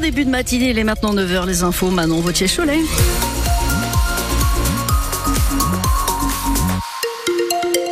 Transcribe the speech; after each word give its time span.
Début 0.00 0.24
de 0.24 0.30
matinée, 0.30 0.70
il 0.70 0.78
est 0.78 0.84
maintenant 0.84 1.12
9h, 1.12 1.46
les 1.46 1.64
infos, 1.64 1.90
Manon 1.90 2.20
Vautier-Cholet. 2.20 2.80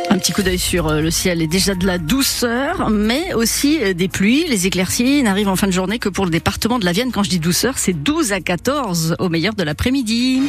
Un 0.09 0.17
petit 0.17 0.31
coup 0.31 0.41
d'œil 0.41 0.57
sur 0.57 0.87
euh, 0.87 1.01
le 1.01 1.11
ciel 1.11 1.41
et 1.41 1.47
déjà 1.47 1.75
de 1.75 1.85
la 1.85 1.97
douceur, 1.97 2.89
mais 2.89 3.33
aussi 3.33 3.79
euh, 3.83 3.93
des 3.93 4.07
pluies. 4.07 4.45
Les 4.47 4.67
éclaircies 4.67 5.21
n'arrivent 5.21 5.49
en 5.49 5.55
fin 5.55 5.67
de 5.67 5.73
journée 5.73 5.99
que 5.99 6.09
pour 6.09 6.25
le 6.25 6.31
département 6.31 6.79
de 6.79 6.85
la 6.85 6.93
Vienne. 6.93 7.11
Quand 7.11 7.23
je 7.23 7.29
dis 7.29 7.39
douceur, 7.39 7.77
c'est 7.77 7.93
12 7.93 8.31
à 8.31 8.39
14 8.39 9.17
au 9.19 9.29
meilleur 9.29 9.53
de 9.53 9.63
l'après-midi. 9.63 10.43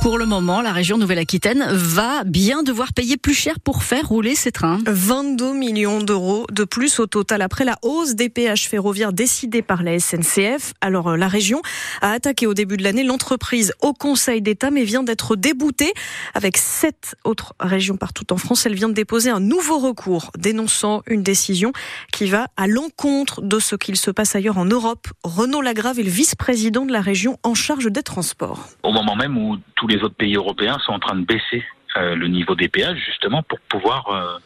Pour 0.00 0.16
le 0.16 0.24
moment, 0.24 0.62
la 0.62 0.72
région 0.72 0.96
Nouvelle-Aquitaine 0.96 1.62
va 1.72 2.24
bien 2.24 2.62
devoir 2.62 2.94
payer 2.94 3.18
plus 3.18 3.34
cher 3.34 3.60
pour 3.60 3.82
faire 3.82 4.08
rouler 4.08 4.34
ses 4.34 4.50
trains. 4.50 4.78
22 4.86 5.52
millions 5.52 6.00
d'euros 6.00 6.46
de 6.50 6.64
plus 6.64 6.98
au 7.00 7.06
total 7.06 7.42
après 7.42 7.66
la 7.66 7.76
hausse 7.82 8.14
des 8.14 8.30
péages 8.30 8.66
ferroviaires 8.66 9.12
décidée 9.12 9.60
par 9.60 9.82
la 9.82 9.98
SNCF. 9.98 10.72
Alors 10.80 11.08
euh, 11.08 11.16
la 11.18 11.28
région 11.28 11.60
a 12.00 12.12
attaqué 12.12 12.46
au 12.46 12.54
début 12.54 12.78
de 12.78 12.82
l'année 12.82 13.04
l'entreprise 13.04 13.74
au 13.82 13.92
Conseil 13.92 14.40
d'État 14.40 14.70
mais 14.70 14.84
vient 14.84 15.02
d'être 15.02 15.36
déboutée 15.36 15.92
avec 16.32 16.56
sept 16.56 17.14
autres 17.24 17.52
régions 17.60 17.98
partout 17.98 18.32
en 18.32 18.38
France. 18.38 18.64
Elle 18.64 18.74
vient 18.74 18.88
de 18.88 18.94
déposer 18.94 19.28
un 19.28 19.40
nouveau 19.40 19.78
recours 19.78 20.30
dénonçant 20.38 21.02
une 21.08 21.22
décision 21.22 21.72
qui 22.10 22.24
va 22.24 22.46
à 22.56 22.66
l'encontre 22.66 23.42
de 23.42 23.58
ce 23.58 23.76
qu'il 23.76 23.96
se 23.96 24.10
passe 24.10 24.34
ailleurs 24.34 24.56
en 24.56 24.64
Europe. 24.64 25.08
Renaud 25.24 25.60
Lagrave 25.60 26.00
est 26.00 26.04
le 26.04 26.10
vice-président 26.10 26.86
de 26.86 26.92
la 26.92 27.02
région 27.02 27.36
en 27.42 27.52
charge 27.52 27.92
des 27.92 28.02
transports. 28.02 28.70
Au 28.82 28.92
moment 28.92 29.14
même 29.14 29.36
où 29.36 29.58
tous 29.76 29.89
les 29.90 30.02
autres 30.02 30.14
pays 30.14 30.36
européens 30.36 30.78
sont 30.78 30.92
en 30.92 30.98
train 30.98 31.16
de 31.16 31.24
baisser 31.24 31.64
euh, 31.96 32.14
le 32.14 32.28
niveau 32.28 32.54
des 32.54 32.68
péages 32.68 33.02
justement 33.04 33.42
pour 33.42 33.58
pouvoir 33.60 34.08
euh, 34.08 34.38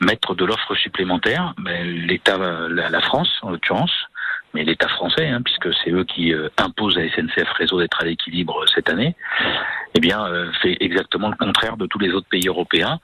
mettre 0.00 0.34
de 0.34 0.44
l'offre 0.44 0.74
supplémentaire. 0.74 1.54
Mais 1.58 1.84
l'État, 1.84 2.36
la, 2.36 2.90
la, 2.90 3.00
France 3.00 3.30
en 3.40 3.50
l'occurrence, 3.50 3.92
mais 4.52 4.62
l'État 4.64 4.88
français, 4.88 5.28
hein, 5.28 5.40
puisque 5.42 5.72
c'est 5.82 5.90
eux 5.90 6.04
qui 6.04 6.34
euh, 6.34 6.48
imposent 6.58 6.98
à 6.98 7.08
SNCF 7.08 7.50
Réseau 7.52 7.80
d'être 7.80 8.00
à 8.00 8.04
l'équilibre 8.04 8.64
cette 8.74 8.90
année, 8.90 9.16
eh 9.94 10.00
bien 10.00 10.26
fait 10.62 10.76
exactement 10.80 11.28
le 11.28 11.36
contraire 11.36 11.76
de 11.76 11.86
tous 11.86 11.98
les 11.98 12.10
autres 12.10 12.28
pays 12.28 12.48
européens, 12.48 12.98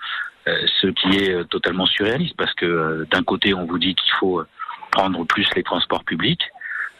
ce 0.46 0.86
qui 0.86 1.18
est 1.18 1.44
totalement 1.50 1.84
surréaliste 1.84 2.34
parce 2.38 2.54
que 2.54 3.06
d'un 3.10 3.22
côté 3.22 3.52
on 3.52 3.66
vous 3.66 3.78
dit 3.78 3.94
qu'il 3.94 4.10
faut 4.14 4.42
prendre 4.90 5.26
plus 5.26 5.46
les 5.54 5.62
transports 5.62 6.04
publics, 6.04 6.40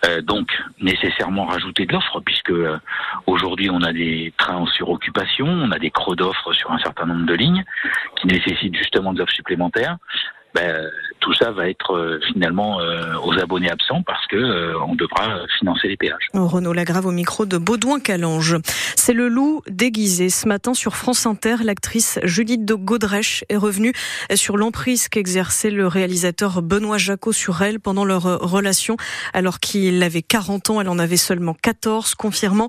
euh, 0.05 0.21
donc 0.23 0.49
nécessairement 0.81 1.47
rajouter 1.47 1.87
de 1.87 1.93
l'offre 1.93 2.21
puisque 2.21 2.51
euh, 2.51 2.79
aujourd'hui 3.27 3.69
on 3.71 3.83
a 3.83 3.93
des 3.93 4.33
trains 4.37 4.57
en 4.57 4.67
suroccupation, 4.67 5.47
on 5.47 5.71
a 5.73 5.79
des 5.79 5.91
creux 5.91 6.15
d'offres 6.15 6.53
sur 6.53 6.71
un 6.71 6.79
certain 6.79 7.07
nombre 7.07 7.27
de 7.27 7.35
lignes 7.35 7.65
qui 8.17 8.29
nécessitent 8.29 8.77
justement 8.77 9.13
de 9.13 9.19
l'offre 9.19 9.33
supplémentaire. 9.33 9.97
Ben, 10.55 10.91
tout 11.29 11.35
ça 11.35 11.51
va 11.51 11.69
être 11.69 11.95
euh, 11.95 12.19
finalement 12.33 12.81
euh, 12.81 13.13
aux 13.23 13.39
abonnés 13.39 13.71
absents 13.71 14.03
parce 14.03 14.27
que 14.29 14.37
euh, 14.37 14.73
on 14.87 14.95
devra 14.95 15.41
financer 15.59 15.87
les 15.87 15.97
péages. 15.99 16.31
Renaud 16.33 16.73
Lagrave 16.73 17.05
au 17.05 17.11
micro 17.11 17.45
de 17.45 17.59
Baudouin 17.59 18.01
Calange. 18.01 18.57
C'est 18.97 19.13
le 19.13 19.29
loup 19.29 19.61
déguisé. 19.69 20.31
Ce 20.31 20.49
matin 20.49 20.73
sur 20.73 20.97
France 20.97 21.27
Inter, 21.27 21.57
l'actrice 21.63 22.19
Judith 22.23 22.65
de 22.65 22.73
Godrèche 22.73 23.45
est 23.51 23.59
revenue 23.59 23.93
sur 24.35 24.57
l'emprise 24.57 25.09
qu'exerçait 25.09 25.71
le 25.71 25.87
réalisateur 25.87 26.63
Benoît 26.63 26.97
Jacot 26.97 27.33
sur 27.33 27.61
elle 27.61 27.79
pendant 27.79 28.07
leur 28.07 28.23
relation. 28.23 28.97
Alors 29.35 29.61
qu'il 29.61 30.03
avait 30.03 30.23
40 30.23 30.71
ans, 30.71 30.81
elle 30.81 30.89
en 30.89 30.99
avait 30.99 31.19
seulement 31.19 31.55
14, 31.63 32.15
confirmant 32.15 32.69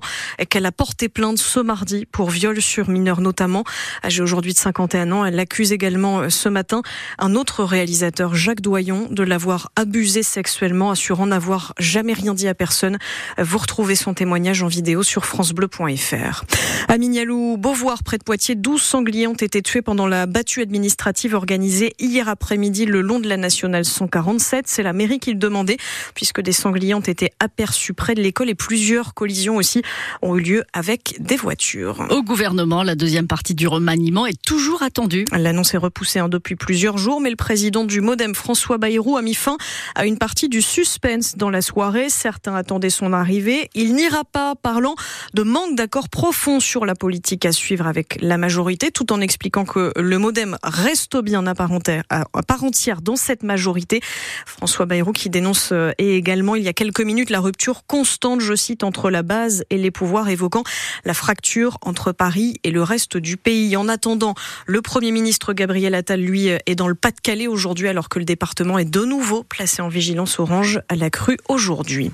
qu'elle 0.50 0.66
a 0.66 0.72
porté 0.72 1.08
plainte 1.08 1.38
ce 1.38 1.60
mardi 1.60 2.04
pour 2.04 2.28
viol 2.28 2.60
sur 2.60 2.90
mineur 2.90 3.22
notamment. 3.22 3.64
Âgée 4.04 4.22
aujourd'hui 4.22 4.52
de 4.52 4.58
51 4.58 5.12
ans, 5.12 5.24
elle 5.24 5.38
accuse 5.38 5.72
également 5.72 6.28
ce 6.28 6.50
matin 6.50 6.82
un 7.18 7.34
autre 7.34 7.64
réalisateur 7.64 8.34
Jacques 8.34 8.49
Doyon 8.58 9.08
de 9.10 9.22
l'avoir 9.22 9.70
abusé 9.76 10.22
sexuellement, 10.22 10.90
assurant 10.90 11.26
n'avoir 11.26 11.74
jamais 11.78 12.12
rien 12.12 12.34
dit 12.34 12.48
à 12.48 12.54
personne. 12.54 12.98
Vous 13.38 13.58
retrouvez 13.58 13.94
son 13.94 14.14
témoignage 14.14 14.62
en 14.62 14.66
vidéo 14.66 15.02
sur 15.02 15.24
francebleu.fr. 15.24 16.44
À 16.88 16.98
Mignalou, 16.98 17.56
Beauvoir, 17.56 18.02
près 18.02 18.18
de 18.18 18.24
Poitiers, 18.24 18.56
12 18.56 18.82
sangliers 18.82 19.26
ont 19.26 19.34
été 19.34 19.62
tués 19.62 19.82
pendant 19.82 20.06
la 20.06 20.26
battue 20.26 20.62
administrative 20.62 21.34
organisée 21.34 21.94
hier 21.98 22.28
après-midi 22.28 22.86
le 22.86 23.00
long 23.00 23.20
de 23.20 23.28
la 23.28 23.36
nationale 23.36 23.84
147. 23.84 24.66
C'est 24.66 24.82
la 24.82 24.92
mairie 24.92 25.20
qui 25.20 25.30
le 25.30 25.38
demandait, 25.38 25.76
puisque 26.14 26.40
des 26.40 26.52
sangliers 26.52 26.94
ont 26.94 27.00
été 27.00 27.30
aperçus 27.38 27.94
près 27.94 28.14
de 28.14 28.22
l'école 28.22 28.50
et 28.50 28.54
plusieurs 28.54 29.14
collisions 29.14 29.56
aussi 29.56 29.82
ont 30.22 30.36
eu 30.36 30.40
lieu 30.40 30.64
avec 30.72 31.16
des 31.20 31.36
voitures. 31.36 32.06
Au 32.10 32.22
gouvernement, 32.22 32.82
la 32.82 32.94
deuxième 32.94 33.26
partie 33.26 33.54
du 33.54 33.68
remaniement 33.68 34.26
est 34.26 34.40
toujours 34.42 34.82
attendue. 34.82 35.24
L'annonce 35.32 35.74
est 35.74 35.78
repoussée 35.78 36.18
hein, 36.18 36.28
depuis 36.28 36.56
plusieurs 36.56 36.98
jours, 36.98 37.20
mais 37.20 37.30
le 37.30 37.36
président 37.36 37.84
du 37.84 38.00
Modem, 38.00 38.29
François 38.34 38.78
Bayrou, 38.78 39.16
a 39.16 39.22
mis 39.22 39.34
fin 39.34 39.56
à 39.94 40.06
une 40.06 40.18
partie 40.18 40.48
du 40.48 40.62
suspense 40.62 41.36
dans 41.36 41.50
la 41.50 41.62
soirée. 41.62 42.08
Certains 42.08 42.54
attendaient 42.54 42.90
son 42.90 43.12
arrivée. 43.12 43.70
Il 43.74 43.94
n'ira 43.94 44.24
pas, 44.24 44.54
parlant 44.54 44.94
de 45.34 45.42
manque 45.42 45.76
d'accord 45.76 46.08
profond 46.08 46.60
sur 46.60 46.86
la 46.86 46.94
politique 46.94 47.44
à 47.46 47.52
suivre 47.52 47.86
avec 47.86 48.18
la 48.20 48.38
majorité, 48.38 48.90
tout 48.90 49.12
en 49.12 49.20
expliquant 49.20 49.64
que 49.64 49.92
le 49.96 50.18
Modem 50.18 50.56
reste 50.62 51.16
bien 51.18 51.46
à 51.46 51.54
part 51.54 51.72
entière 51.72 53.02
dans 53.02 53.16
cette 53.16 53.42
majorité. 53.42 54.00
François 54.46 54.86
Bayrou 54.86 55.12
qui 55.12 55.30
dénonce 55.30 55.70
euh, 55.72 55.92
également 55.98 56.54
il 56.54 56.62
y 56.62 56.68
a 56.68 56.72
quelques 56.72 57.00
minutes 57.00 57.30
la 57.30 57.40
rupture 57.40 57.84
constante, 57.86 58.40
je 58.40 58.54
cite, 58.54 58.84
entre 58.84 59.10
la 59.10 59.22
base 59.22 59.64
et 59.70 59.78
les 59.78 59.90
pouvoirs, 59.90 60.28
évoquant 60.28 60.62
la 61.04 61.14
fracture 61.14 61.78
entre 61.82 62.12
Paris 62.12 62.56
et 62.64 62.70
le 62.70 62.82
reste 62.82 63.16
du 63.16 63.36
pays. 63.36 63.76
En 63.76 63.88
attendant, 63.88 64.34
le 64.66 64.82
Premier 64.82 65.12
ministre 65.12 65.52
Gabriel 65.52 65.94
Attal, 65.94 66.20
lui, 66.20 66.46
est 66.48 66.74
dans 66.74 66.88
le 66.88 66.94
Pas-de-Calais 66.94 67.46
aujourd'hui 67.46 67.88
alors 67.88 68.08
que 68.08 68.18
le 68.20 68.26
département 68.26 68.78
est 68.78 68.84
de 68.84 69.02
nouveau 69.04 69.44
placé 69.44 69.80
en 69.80 69.88
vigilance 69.88 70.38
orange 70.38 70.82
à 70.90 70.94
la 70.94 71.08
crue 71.08 71.38
aujourd'hui. 71.48 72.12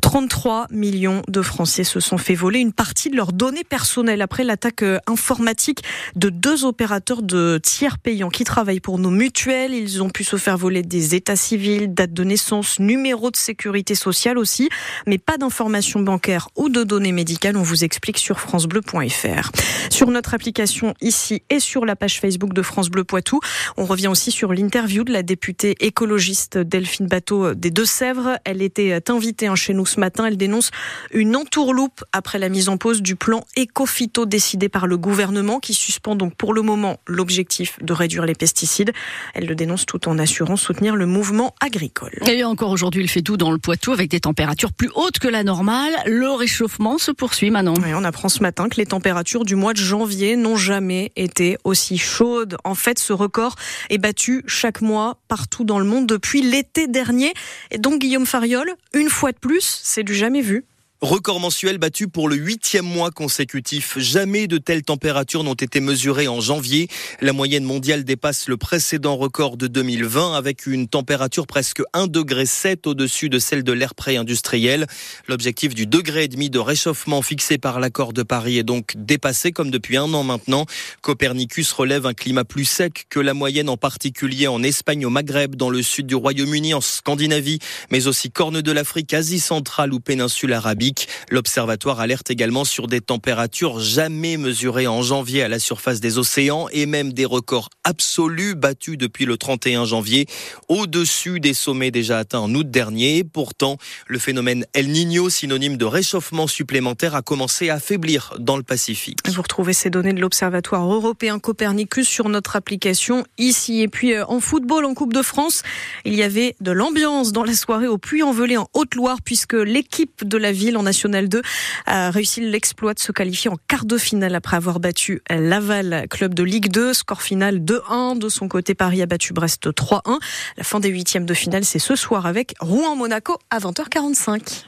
33 0.00 0.66
millions 0.70 1.20
de 1.28 1.42
Français 1.42 1.84
se 1.84 2.00
sont 2.00 2.16
fait 2.16 2.34
voler 2.34 2.60
une 2.60 2.72
partie 2.72 3.10
de 3.10 3.16
leurs 3.16 3.34
données 3.34 3.62
personnelles 3.62 4.22
après 4.22 4.44
l'attaque 4.44 4.82
euh, 4.82 4.98
informatique 5.06 5.82
de 6.16 6.30
deux 6.30 6.64
opérateurs 6.64 7.20
de 7.20 7.60
tiers 7.62 7.98
payants 7.98 8.30
qui 8.30 8.44
travaillent 8.44 8.80
pour 8.80 8.98
nos 8.98 9.10
mutuelles. 9.10 9.74
Ils 9.74 10.02
ont 10.02 10.08
pu 10.08 10.24
se 10.24 10.36
faire 10.36 10.56
voler 10.56 10.80
des 10.82 11.14
états 11.14 11.36
civils, 11.36 11.92
date 11.92 12.14
de 12.14 12.24
naissance, 12.24 12.80
numéro 12.80 13.30
de 13.30 13.36
sécurité 13.36 13.94
sociale 13.94 14.38
aussi, 14.38 14.70
mais 15.06 15.18
pas 15.18 15.36
d'informations 15.36 16.00
bancaires 16.00 16.48
ou 16.56 16.70
de 16.70 16.82
données 16.82 17.12
médicales. 17.12 17.58
On 17.58 17.62
vous 17.62 17.84
explique 17.84 18.16
sur 18.16 18.40
francebleu.fr. 18.40 19.50
Sur 19.90 20.10
notre 20.10 20.32
application 20.32 20.94
ici 21.02 21.42
et 21.50 21.60
sur 21.60 21.84
la 21.84 21.94
page 21.94 22.20
Facebook 22.20 22.54
de 22.54 22.62
France 22.62 22.88
Bleu 22.88 23.04
Poitou, 23.04 23.40
on 23.76 23.84
revient 23.84 24.08
aussi 24.08 24.30
sur 24.30 24.54
l'interview 24.54 25.04
de 25.04 25.12
la 25.12 25.22
députée 25.22 25.41
écologiste 25.80 26.58
Delphine 26.58 27.06
Bateau 27.06 27.54
des 27.54 27.70
Deux-Sèvres. 27.70 28.38
Elle 28.44 28.62
était 28.62 28.98
invitée 29.10 29.50
chez 29.56 29.74
nous 29.74 29.86
ce 29.86 30.00
matin. 30.00 30.26
Elle 30.26 30.36
dénonce 30.36 30.70
une 31.12 31.36
entourloupe 31.36 32.04
après 32.12 32.38
la 32.38 32.48
mise 32.48 32.68
en 32.68 32.76
pause 32.76 33.02
du 33.02 33.16
plan 33.16 33.44
éco-phyto 33.56 34.26
décidé 34.26 34.68
par 34.68 34.86
le 34.86 34.96
gouvernement 34.96 35.60
qui 35.60 35.74
suspend 35.74 36.14
donc 36.16 36.34
pour 36.36 36.54
le 36.54 36.62
moment 36.62 36.98
l'objectif 37.06 37.78
de 37.82 37.92
réduire 37.92 38.24
les 38.24 38.34
pesticides. 38.34 38.92
Elle 39.34 39.46
le 39.46 39.54
dénonce 39.54 39.86
tout 39.86 40.08
en 40.08 40.18
assurant 40.18 40.56
soutenir 40.56 40.96
le 40.96 41.06
mouvement 41.06 41.54
agricole. 41.60 42.12
Et 42.26 42.44
encore 42.44 42.70
aujourd'hui, 42.70 43.02
il 43.02 43.08
fait 43.08 43.22
doux 43.22 43.36
dans 43.36 43.50
le 43.50 43.58
Poitou 43.58 43.92
avec 43.92 44.10
des 44.10 44.20
températures 44.20 44.72
plus 44.72 44.90
hautes 44.94 45.18
que 45.18 45.28
la 45.28 45.44
normale. 45.44 45.92
Le 46.06 46.30
réchauffement 46.30 46.98
se 46.98 47.10
poursuit 47.10 47.50
maintenant. 47.50 47.74
on 47.78 48.04
apprend 48.04 48.28
ce 48.28 48.42
matin 48.42 48.68
que 48.68 48.76
les 48.76 48.86
températures 48.86 49.44
du 49.44 49.56
mois 49.56 49.72
de 49.72 49.78
janvier 49.78 50.36
n'ont 50.36 50.56
jamais 50.56 51.12
été 51.16 51.56
aussi 51.64 51.98
chaudes. 51.98 52.56
En 52.64 52.74
fait, 52.74 52.98
ce 52.98 53.12
record 53.12 53.56
est 53.90 53.98
battu 53.98 54.44
chaque 54.46 54.80
mois 54.80 55.18
partout 55.32 55.64
dans 55.64 55.78
le 55.78 55.86
monde 55.86 56.06
depuis 56.06 56.42
l'été 56.42 56.88
dernier. 56.88 57.32
Et 57.70 57.78
donc, 57.78 58.00
Guillaume 58.00 58.26
Fariol, 58.26 58.70
une 58.92 59.08
fois 59.08 59.32
de 59.32 59.38
plus, 59.38 59.80
c'est 59.82 60.02
du 60.02 60.14
jamais 60.14 60.42
vu. 60.42 60.66
Record 61.02 61.40
mensuel 61.40 61.78
battu 61.78 62.06
pour 62.06 62.28
le 62.28 62.36
huitième 62.36 62.84
mois 62.84 63.10
consécutif. 63.10 63.98
Jamais 63.98 64.46
de 64.46 64.56
telles 64.56 64.84
températures 64.84 65.42
n'ont 65.42 65.54
été 65.54 65.80
mesurées 65.80 66.28
en 66.28 66.40
janvier. 66.40 66.86
La 67.20 67.32
moyenne 67.32 67.64
mondiale 67.64 68.04
dépasse 68.04 68.46
le 68.46 68.56
précédent 68.56 69.16
record 69.16 69.56
de 69.56 69.66
2020 69.66 70.34
avec 70.36 70.64
une 70.64 70.86
température 70.86 71.48
presque 71.48 71.82
1 71.92 72.06
degré 72.06 72.46
7 72.46 72.86
au-dessus 72.86 73.28
de 73.28 73.40
celle 73.40 73.64
de 73.64 73.72
l'ère 73.72 73.96
pré-industriel. 73.96 74.86
L'objectif 75.26 75.74
du 75.74 75.88
degré 75.88 76.22
et 76.22 76.28
demi 76.28 76.50
de 76.50 76.60
réchauffement 76.60 77.20
fixé 77.20 77.58
par 77.58 77.80
l'accord 77.80 78.12
de 78.12 78.22
Paris 78.22 78.58
est 78.58 78.62
donc 78.62 78.92
dépassé 78.94 79.50
comme 79.50 79.72
depuis 79.72 79.96
un 79.96 80.14
an 80.14 80.22
maintenant. 80.22 80.66
Copernicus 81.00 81.72
relève 81.72 82.06
un 82.06 82.14
climat 82.14 82.44
plus 82.44 82.64
sec 82.64 83.06
que 83.10 83.18
la 83.18 83.34
moyenne 83.34 83.68
en 83.68 83.76
particulier 83.76 84.46
en 84.46 84.62
Espagne, 84.62 85.04
au 85.04 85.10
Maghreb, 85.10 85.56
dans 85.56 85.68
le 85.68 85.82
sud 85.82 86.06
du 86.06 86.14
Royaume-Uni, 86.14 86.74
en 86.74 86.80
Scandinavie, 86.80 87.58
mais 87.90 88.06
aussi 88.06 88.30
Corne 88.30 88.62
de 88.62 88.70
l'Afrique, 88.70 89.12
Asie 89.14 89.40
centrale 89.40 89.92
ou 89.92 89.98
péninsule 89.98 90.52
arabique. 90.52 90.91
L'observatoire 91.30 92.00
alerte 92.00 92.30
également 92.30 92.64
sur 92.64 92.86
des 92.86 93.00
températures 93.00 93.80
jamais 93.80 94.36
mesurées 94.36 94.86
en 94.86 95.02
janvier 95.02 95.42
à 95.42 95.48
la 95.48 95.58
surface 95.58 96.00
des 96.00 96.18
océans 96.18 96.68
et 96.72 96.86
même 96.86 97.12
des 97.12 97.24
records 97.24 97.70
absolus 97.84 98.54
battus 98.54 98.96
depuis 98.98 99.24
le 99.24 99.36
31 99.36 99.84
janvier, 99.84 100.26
au-dessus 100.68 101.40
des 101.40 101.54
sommets 101.54 101.90
déjà 101.90 102.18
atteints 102.18 102.40
en 102.40 102.54
août 102.54 102.70
dernier. 102.70 103.24
Pourtant, 103.24 103.78
le 104.06 104.18
phénomène 104.18 104.66
El 104.72 104.88
Niño, 104.88 105.30
synonyme 105.30 105.76
de 105.76 105.84
réchauffement 105.84 106.46
supplémentaire, 106.46 107.14
a 107.14 107.22
commencé 107.22 107.70
à 107.70 107.74
affaiblir 107.74 108.34
dans 108.38 108.56
le 108.56 108.62
Pacifique. 108.62 109.18
Vous 109.28 109.42
retrouvez 109.42 109.72
ces 109.72 109.90
données 109.90 110.12
de 110.12 110.20
l'Observatoire 110.20 110.90
européen 110.92 111.38
Copernicus 111.38 112.08
sur 112.08 112.28
notre 112.28 112.56
application 112.56 113.24
ici. 113.38 113.80
Et 113.80 113.88
puis 113.88 114.14
euh, 114.14 114.24
en 114.26 114.40
football, 114.40 114.84
en 114.84 114.94
Coupe 114.94 115.12
de 115.12 115.22
France, 115.22 115.62
il 116.04 116.14
y 116.14 116.22
avait 116.22 116.56
de 116.60 116.70
l'ambiance 116.70 117.32
dans 117.32 117.44
la 117.44 117.54
soirée 117.54 117.86
au 117.86 117.98
Puy-en-Velay 117.98 118.56
en 118.56 118.68
Haute-Loire 118.72 119.18
puisque 119.24 119.54
l'équipe 119.54 120.26
de 120.26 120.36
la 120.38 120.52
ville 120.52 120.76
National 120.82 121.28
2 121.28 121.42
a 121.86 122.10
réussi 122.10 122.40
l'exploit 122.40 122.94
de 122.94 122.98
se 122.98 123.12
qualifier 123.12 123.50
en 123.50 123.56
quart 123.68 123.84
de 123.84 123.98
finale 123.98 124.34
après 124.34 124.56
avoir 124.56 124.80
battu 124.80 125.22
Laval, 125.30 126.06
club 126.10 126.34
de 126.34 126.42
Ligue 126.42 126.70
2. 126.70 126.92
Score 126.92 127.22
final 127.22 127.58
2-1. 127.58 128.18
De 128.18 128.28
son 128.28 128.48
côté, 128.48 128.74
Paris 128.74 129.02
a 129.02 129.06
battu 129.06 129.32
Brest 129.32 129.66
3-1. 129.66 130.18
La 130.56 130.64
fin 130.64 130.80
des 130.80 130.88
huitièmes 130.88 131.26
de 131.26 131.34
finale, 131.34 131.64
c'est 131.64 131.78
ce 131.78 131.96
soir 131.96 132.26
avec 132.26 132.54
Rouen-Monaco 132.60 133.38
à 133.50 133.58
20h45. 133.58 134.64